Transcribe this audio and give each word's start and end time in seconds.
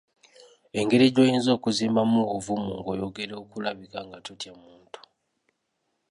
Engeri 0.79 1.05
gy’oyinza 1.13 1.49
okuzimbamu 1.57 2.19
obuvumu 2.25 2.69
ng’oyogera 2.79 3.33
okulabika 3.43 3.99
nga 4.07 4.17
totya 4.25 4.51
bantu. 4.59 4.99